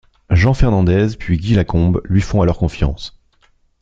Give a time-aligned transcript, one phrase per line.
[0.31, 3.19] Jean Fernandez puis Guy Lacombe lui font alors confiance.